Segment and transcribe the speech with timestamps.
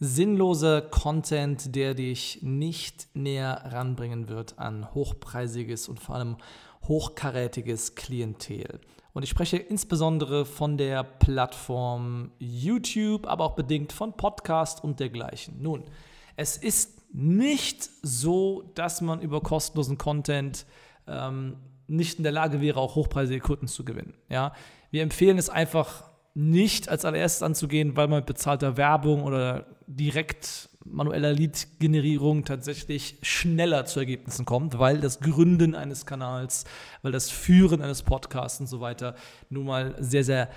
[0.00, 6.36] sinnloser Content, der dich nicht näher ranbringen wird an hochpreisiges und vor allem
[6.88, 8.80] hochkarätiges Klientel.
[9.12, 15.60] Und ich spreche insbesondere von der Plattform YouTube, aber auch bedingt von Podcast und dergleichen.
[15.60, 15.84] Nun,
[16.36, 20.64] es ist nicht so, dass man über kostenlosen Content
[21.06, 21.56] ähm,
[21.88, 24.14] nicht in der Lage wäre, auch hochpreisige Kunden zu gewinnen.
[24.28, 24.54] Ja?
[24.90, 26.09] Wir empfehlen es einfach
[26.40, 33.84] nicht als allererstes anzugehen, weil man mit bezahlter Werbung oder direkt manueller Lead-Generierung tatsächlich schneller
[33.84, 36.64] zu Ergebnissen kommt, weil das Gründen eines Kanals,
[37.02, 39.14] weil das Führen eines Podcasts und so weiter
[39.50, 40.48] nun mal sehr, sehr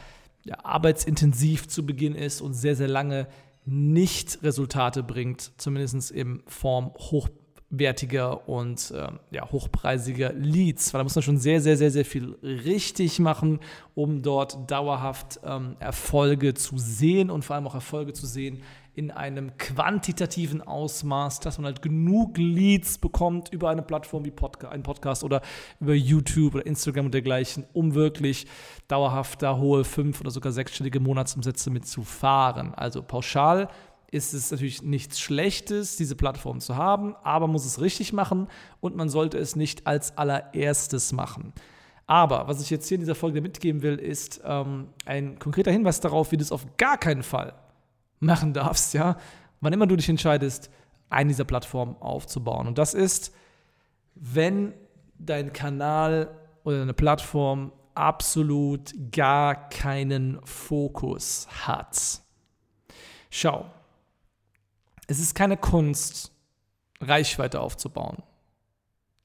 [0.46, 3.28] ja, arbeitsintensiv zu Beginn ist und sehr, sehr lange
[3.66, 7.28] nicht Resultate bringt, zumindest in Form hoch
[7.76, 12.06] wertiger und äh, ja, hochpreisiger Leads, weil da muss man schon sehr, sehr, sehr, sehr
[12.06, 13.60] viel richtig machen,
[13.96, 18.62] um dort dauerhaft ähm, Erfolge zu sehen und vor allem auch Erfolge zu sehen
[18.96, 24.70] in einem quantitativen Ausmaß, dass man halt genug Leads bekommt über eine Plattform wie Podca
[24.70, 25.42] ein Podcast oder
[25.80, 28.46] über YouTube oder Instagram und dergleichen, um wirklich
[28.88, 32.76] dauerhaft da hohe fünf- oder sogar sechsstellige Monatsumsätze mitzufahren.
[32.76, 33.68] Also pauschal
[34.14, 38.48] ist es natürlich nichts Schlechtes, diese Plattform zu haben, aber man muss es richtig machen
[38.80, 41.54] und man sollte es nicht als allererstes machen.
[42.06, 46.00] Aber was ich jetzt hier in dieser Folge mitgeben will, ist ähm, ein konkreter Hinweis
[46.00, 47.54] darauf, wie du es auf gar keinen Fall
[48.20, 49.18] machen darfst, ja,
[49.62, 50.70] wann immer du dich entscheidest,
[51.10, 52.68] eine dieser Plattformen aufzubauen.
[52.68, 53.34] Und das ist,
[54.16, 54.74] wenn
[55.18, 56.30] dein Kanal
[56.64, 62.22] oder deine Plattform absolut gar keinen Fokus hat.
[63.30, 63.66] Schau,
[65.08, 66.32] es ist keine Kunst,
[67.02, 68.24] Reichweite aufzubauen.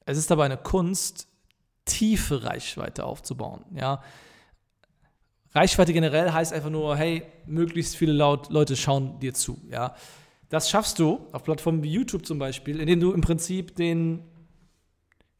[0.05, 1.27] Es ist aber eine Kunst,
[1.85, 3.63] tiefe Reichweite aufzubauen.
[3.73, 4.01] Ja?
[5.53, 9.59] Reichweite generell heißt einfach nur, hey, möglichst viele Leute schauen dir zu.
[9.69, 9.95] Ja?
[10.49, 14.23] Das schaffst du auf Plattformen wie YouTube zum Beispiel, indem du im Prinzip den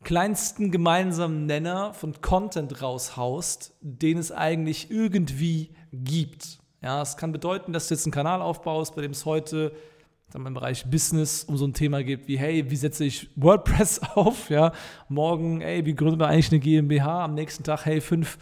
[0.03, 6.59] kleinsten gemeinsamen Nenner von Content raushaust, den es eigentlich irgendwie gibt.
[6.81, 9.73] Ja, es kann bedeuten, dass du jetzt einen Kanal aufbaust, bei dem es heute
[10.29, 13.29] sagen wir, im Bereich Business um so ein Thema geht wie, hey, wie setze ich
[13.35, 14.50] WordPress auf?
[14.50, 14.72] Ja,
[15.07, 17.25] morgen, hey, wie gründet man eigentlich eine GmbH?
[17.25, 18.38] Am nächsten Tag, hey, fünf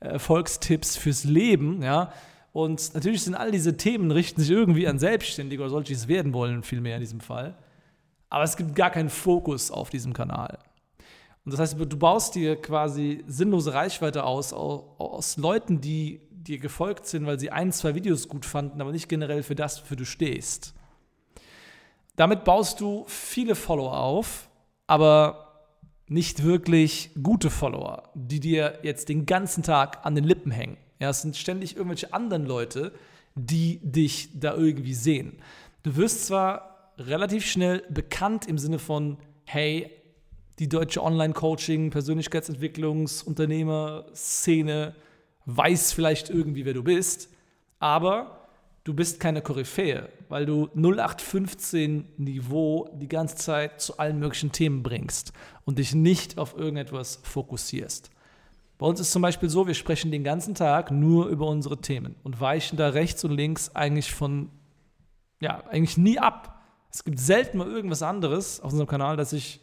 [0.00, 2.12] Erfolgstipps fürs Leben, ja.
[2.52, 6.08] Und natürlich sind all diese Themen richten sich irgendwie an Selbstständige oder solche, die es
[6.08, 7.56] werden wollen, vielmehr in diesem Fall.
[8.28, 10.58] Aber es gibt gar keinen Fokus auf diesem Kanal.
[11.44, 17.06] Und das heißt, du baust dir quasi sinnlose Reichweite aus, aus Leuten, die dir gefolgt
[17.06, 20.04] sind, weil sie ein, zwei Videos gut fanden, aber nicht generell für das, für du
[20.04, 20.74] stehst.
[22.20, 24.50] Damit baust du viele Follower auf,
[24.86, 25.70] aber
[26.06, 30.76] nicht wirklich gute Follower, die dir jetzt den ganzen Tag an den Lippen hängen.
[30.98, 32.92] Ja, es sind ständig irgendwelche anderen Leute,
[33.36, 35.38] die dich da irgendwie sehen.
[35.82, 39.16] Du wirst zwar relativ schnell bekannt im Sinne von,
[39.46, 39.90] hey,
[40.58, 44.94] die deutsche Online-Coaching, Persönlichkeitsentwicklungs-, Unternehmer-Szene
[45.46, 47.30] weiß vielleicht irgendwie, wer du bist,
[47.78, 48.39] aber
[48.84, 54.82] du bist keine Koryphäe, weil du 0815 Niveau die ganze Zeit zu allen möglichen Themen
[54.82, 55.32] bringst
[55.64, 58.10] und dich nicht auf irgendetwas fokussierst.
[58.78, 62.16] Bei uns ist zum Beispiel so, wir sprechen den ganzen Tag nur über unsere Themen
[62.22, 64.50] und weichen da rechts und links eigentlich von,
[65.42, 66.62] ja, eigentlich nie ab.
[66.90, 69.60] Es gibt selten mal irgendwas anderes auf unserem Kanal, das sich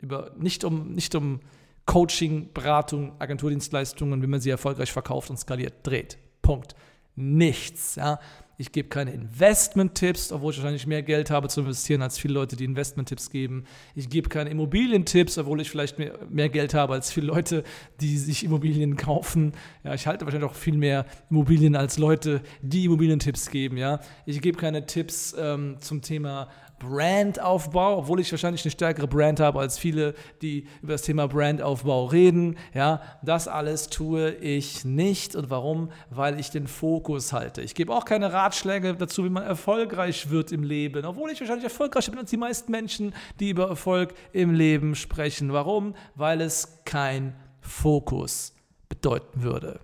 [0.00, 1.40] über, nicht um, nicht um
[1.84, 6.18] Coaching, Beratung, Agenturdienstleistungen, wie man sie erfolgreich verkauft und skaliert, dreht.
[6.40, 6.76] Punkt.
[7.20, 7.96] Nichts.
[7.96, 8.18] Ja.
[8.56, 12.56] Ich gebe keine Investment-Tipps, obwohl ich wahrscheinlich mehr Geld habe zu investieren als viele Leute,
[12.56, 13.64] die Investment-Tipps geben.
[13.94, 17.64] Ich gebe keine Immobilientipps, obwohl ich vielleicht mehr, mehr, Geld habe als viele Leute,
[18.02, 19.52] die sich Immobilien kaufen.
[19.82, 23.78] Ja, ich halte wahrscheinlich auch viel mehr Immobilien als Leute, die Immobilientipps geben.
[23.78, 26.48] Ja, ich gebe keine Tipps ähm, zum Thema
[26.80, 32.06] Brandaufbau, obwohl ich wahrscheinlich eine stärkere Brand habe als viele, die über das Thema Brandaufbau
[32.06, 32.56] reden.
[32.74, 35.36] Ja, das alles tue ich nicht.
[35.36, 35.92] Und warum?
[36.08, 37.60] Weil ich den Fokus halte.
[37.62, 41.64] Ich gebe auch keine Ratschläge dazu, wie man erfolgreich wird im Leben, obwohl ich wahrscheinlich
[41.64, 45.52] erfolgreicher bin als die meisten Menschen, die über Erfolg im Leben sprechen.
[45.52, 45.94] Warum?
[46.14, 48.54] Weil es kein Fokus
[48.88, 49.80] bedeuten würde.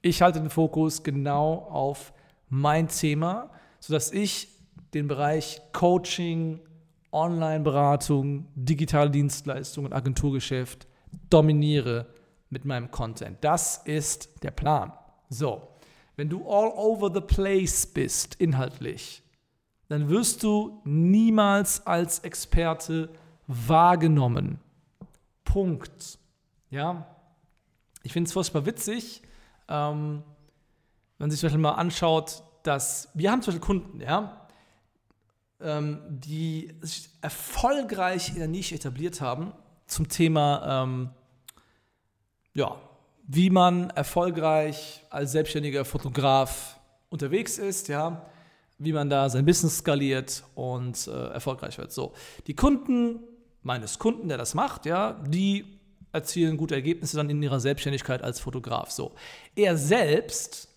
[0.00, 2.12] Ich halte den Fokus genau auf
[2.48, 4.48] mein Thema, sodass ich
[4.94, 6.60] den Bereich Coaching,
[7.12, 10.86] Online-Beratung, digitale Dienstleistungen, Agenturgeschäft
[11.30, 12.06] dominiere
[12.50, 13.38] mit meinem Content.
[13.42, 14.92] Das ist der Plan.
[15.28, 15.68] So,
[16.16, 19.22] wenn du all over the place bist, inhaltlich,
[19.88, 23.10] dann wirst du niemals als Experte
[23.46, 24.58] wahrgenommen.
[25.44, 26.18] Punkt.
[26.70, 27.06] Ja,
[28.02, 29.22] ich finde es furchtbar witzig,
[29.68, 30.22] ähm,
[31.18, 34.41] wenn man sich zum Beispiel mal anschaut, dass wir haben zum Beispiel Kunden, ja,
[35.62, 39.52] ähm, die sich erfolgreich in der Nische etabliert haben
[39.86, 41.10] zum Thema, ähm,
[42.54, 42.76] ja,
[43.26, 46.78] wie man erfolgreich als selbstständiger Fotograf
[47.08, 48.26] unterwegs ist, ja,
[48.78, 51.92] wie man da sein Business skaliert und äh, erfolgreich wird.
[51.92, 52.12] So,
[52.46, 53.20] die Kunden
[53.62, 55.78] meines Kunden, der das macht, ja, die
[56.12, 58.90] erzielen gute Ergebnisse dann in ihrer Selbstständigkeit als Fotograf.
[58.90, 59.12] So,
[59.54, 60.68] er selbst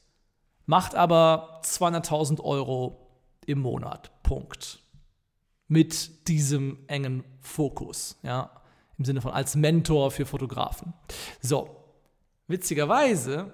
[0.65, 3.09] macht aber 200.000 Euro
[3.45, 4.11] im Monat.
[4.25, 4.79] Punkt.
[5.67, 8.49] Mit diesem engen Fokus, ja,
[8.97, 10.93] im Sinne von als Mentor für Fotografen.
[11.41, 11.69] So,
[12.47, 13.53] witzigerweise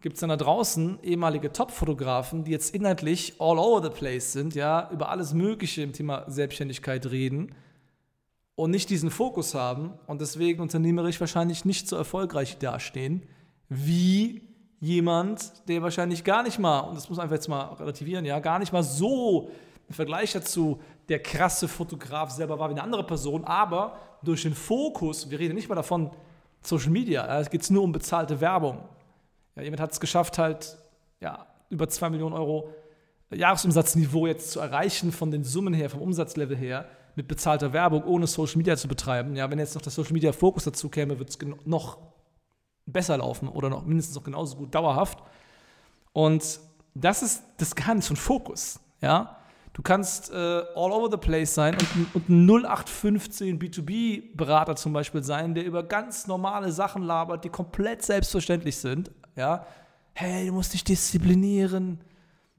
[0.00, 4.54] gibt es dann da draußen ehemalige Top-Fotografen, die jetzt inhaltlich all over the place sind,
[4.54, 7.54] ja, über alles Mögliche im Thema Selbstständigkeit reden
[8.54, 13.22] und nicht diesen Fokus haben und deswegen unternehmerisch wahrscheinlich nicht so erfolgreich dastehen,
[13.68, 14.42] wie
[14.78, 18.40] jemand, der wahrscheinlich gar nicht mal, und das muss man einfach jetzt mal relativieren, ja,
[18.40, 19.50] gar nicht mal so
[19.88, 24.54] im Vergleich dazu der krasse Fotograf selber war wie eine andere Person, aber durch den
[24.54, 26.10] Fokus, wir reden nicht mal davon,
[26.62, 28.78] Social Media, es geht nur um bezahlte Werbung.
[29.54, 30.76] Ja, jemand hat es geschafft, halt
[31.20, 32.70] ja, über 2 Millionen Euro
[33.32, 38.26] Jahresumsatzniveau jetzt zu erreichen, von den Summen her, vom Umsatzlevel her, mit bezahlter Werbung, ohne
[38.26, 39.34] Social Media zu betreiben.
[39.34, 41.98] Ja, wenn jetzt noch der Social Media Fokus dazu käme, wird es noch
[42.84, 45.18] besser laufen oder noch mindestens noch genauso gut dauerhaft.
[46.12, 46.60] Und
[46.94, 48.80] das ist das Geheimnis von Fokus.
[49.00, 49.35] Ja?
[49.76, 51.76] Du kannst äh, all over the place sein
[52.14, 58.02] und, ein 0815 B2B-Berater zum Beispiel sein, der über ganz normale Sachen labert, die komplett
[58.02, 59.10] selbstverständlich sind.
[59.34, 59.66] Ja?
[60.14, 62.00] Hey, du musst dich disziplinieren,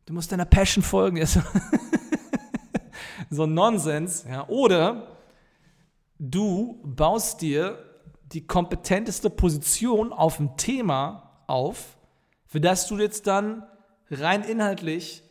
[0.06, 1.26] du musst deiner Passion folgen.
[3.32, 4.24] so ein Nonsens.
[4.30, 4.48] Ja?
[4.48, 5.18] Oder
[6.20, 7.80] du baust dir
[8.32, 11.98] die kompetenteste Position auf ein Thema auf,
[12.46, 13.64] für das du jetzt dann
[14.12, 15.24] rein inhaltlich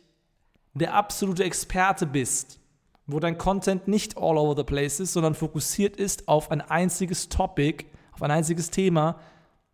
[0.79, 2.59] der absolute Experte bist,
[3.05, 7.29] wo dein Content nicht all over the place ist, sondern fokussiert ist auf ein einziges
[7.29, 9.19] Topic, auf ein einziges Thema.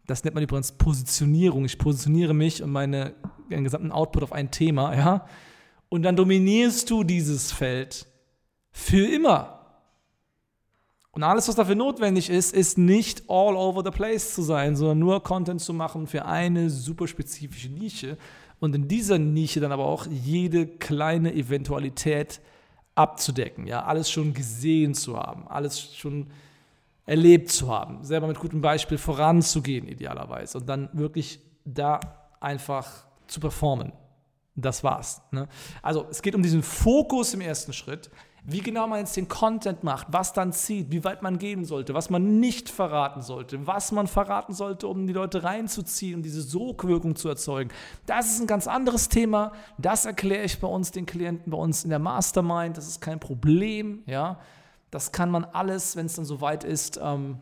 [0.06, 1.66] Das nennt man übrigens Positionierung.
[1.66, 3.16] Ich positioniere mich und meine,
[3.50, 5.26] meinen gesamten Output auf ein Thema, ja.
[5.90, 8.08] Und dann dominierst du dieses Feld
[8.72, 9.60] für immer.
[11.12, 14.98] Und alles, was dafür notwendig ist, ist nicht all over the place zu sein, sondern
[14.98, 18.18] nur Content zu machen für eine super spezifische Nische
[18.60, 22.42] und in dieser Nische dann aber auch jede kleine Eventualität
[22.96, 26.28] abzudecken, ja, alles schon gesehen zu haben, alles schon
[27.06, 32.00] erlebt zu haben, selber mit gutem Beispiel voranzugehen idealerweise und dann wirklich da
[32.40, 33.92] einfach zu performen.
[34.56, 35.22] Das war's.
[35.32, 35.48] Ne?
[35.82, 38.10] Also es geht um diesen Fokus im ersten Schritt
[38.46, 41.94] wie genau man jetzt den Content macht, was dann zieht, wie weit man gehen sollte,
[41.94, 46.42] was man nicht verraten sollte, was man verraten sollte, um die Leute reinzuziehen, um diese
[46.42, 47.72] Sogwirkung zu erzeugen.
[48.06, 49.54] Das ist ein ganz anderes Thema.
[49.78, 52.76] Das erkläre ich bei uns den Klienten, bei uns in der Mastermind.
[52.76, 54.04] Das ist kein Problem.
[54.08, 54.40] Ja,
[54.92, 57.38] das kann man alles, wenn es dann soweit ist, ähm,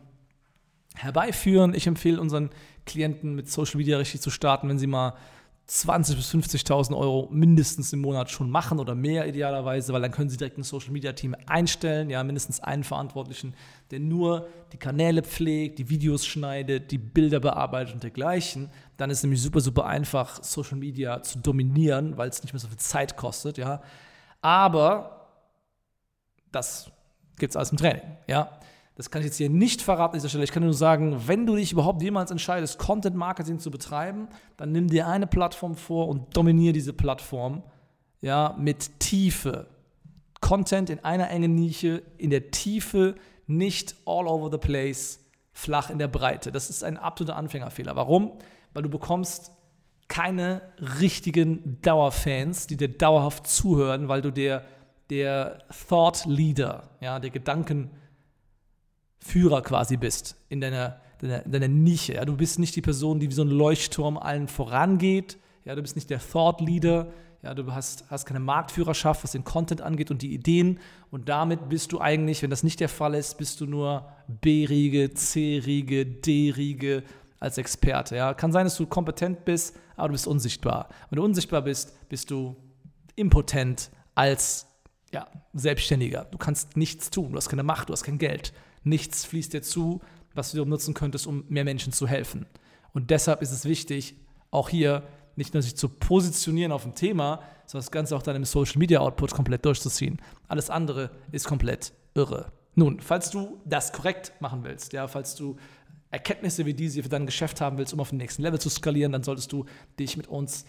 [0.94, 1.74] herbeiführen.
[1.74, 2.50] Ich empfehle unseren
[2.86, 5.14] Klienten mit Social Media richtig zu starten, wenn sie mal
[5.72, 10.28] 20.000 bis 50.000 Euro mindestens im Monat schon machen oder mehr idealerweise, weil dann können
[10.28, 13.54] Sie direkt ein Social Media Team einstellen, ja, mindestens einen Verantwortlichen,
[13.90, 18.68] der nur die Kanäle pflegt, die Videos schneidet, die Bilder bearbeitet und dergleichen.
[18.98, 22.60] Dann ist es nämlich super, super einfach, Social Media zu dominieren, weil es nicht mehr
[22.60, 23.82] so viel Zeit kostet, ja.
[24.42, 25.30] Aber
[26.50, 26.92] das
[27.38, 28.50] gibt es alles im Training, ja.
[29.02, 30.44] Das kann ich jetzt hier nicht verraten an dieser Stelle.
[30.44, 34.70] Ich kann nur sagen, wenn du dich überhaupt jemals entscheidest, Content Marketing zu betreiben, dann
[34.70, 37.64] nimm dir eine Plattform vor und dominiere diese Plattform
[38.20, 39.66] ja, mit Tiefe.
[40.40, 43.16] Content in einer engen Nische, in der Tiefe,
[43.48, 45.18] nicht all over the place,
[45.52, 46.52] flach in der Breite.
[46.52, 47.96] Das ist ein absoluter Anfängerfehler.
[47.96, 48.30] Warum?
[48.72, 49.50] Weil du bekommst
[50.06, 50.62] keine
[51.00, 54.64] richtigen Dauerfans, die dir dauerhaft zuhören, weil du der,
[55.10, 57.30] der Thought Leader, ja, der
[59.22, 62.14] Gedankenführer quasi bist in deiner, deiner, deiner Nische.
[62.14, 62.24] Ja.
[62.24, 65.38] Du bist nicht die Person, die wie so ein Leuchtturm allen vorangeht.
[65.64, 67.12] Ja, du bist nicht der Thought Leader,
[67.42, 70.78] ja, du hast, hast keine Marktführerschaft, was den Content angeht und die Ideen.
[71.10, 75.12] Und damit bist du eigentlich, wenn das nicht der Fall ist, bist du nur B-Riege,
[75.12, 77.02] C-Riege, D-Riege
[77.40, 78.16] als Experte.
[78.16, 78.34] Ja.
[78.34, 80.88] Kann sein, dass du kompetent bist, aber du bist unsichtbar.
[81.10, 82.56] Wenn du unsichtbar bist, bist du
[83.16, 84.66] impotent als
[85.12, 86.26] ja, Selbstständiger.
[86.30, 88.52] Du kannst nichts tun, du hast keine Macht, du hast kein Geld.
[88.84, 90.00] Nichts fließt dir zu,
[90.34, 92.46] was du nutzen könntest, um mehr Menschen zu helfen.
[92.92, 94.16] Und deshalb ist es wichtig,
[94.50, 95.02] auch hier
[95.36, 98.78] nicht nur sich zu positionieren auf ein Thema, sondern das Ganze auch dann im Social
[98.78, 100.20] Media Output komplett durchzuziehen.
[100.48, 102.52] Alles andere ist komplett irre.
[102.74, 105.56] Nun, falls du das korrekt machen willst, ja, falls du
[106.10, 109.12] Erkenntnisse wie diese für dein Geschäft haben willst, um auf den nächsten Level zu skalieren,
[109.12, 109.64] dann solltest du
[109.98, 110.66] dich mit uns